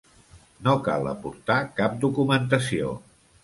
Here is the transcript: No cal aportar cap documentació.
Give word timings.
No 0.67 0.73
cal 0.87 1.11
aportar 1.11 1.59
cap 1.83 2.03
documentació. 2.07 2.95